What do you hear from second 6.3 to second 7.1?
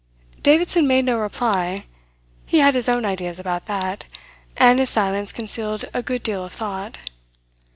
of thought.